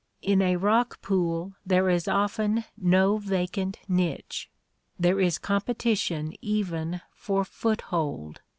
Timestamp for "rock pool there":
0.55-1.87